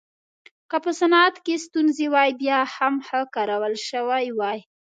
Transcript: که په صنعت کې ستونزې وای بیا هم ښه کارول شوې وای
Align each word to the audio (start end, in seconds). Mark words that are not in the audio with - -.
که 0.69 0.77
په 0.83 0.91
صنعت 0.99 1.35
کې 1.45 1.55
ستونزې 1.65 2.07
وای 2.13 2.29
بیا 2.41 2.59
هم 2.75 2.93
ښه 3.07 3.19
کارول 3.35 3.75
شوې 3.89 4.25
وای 4.39 4.59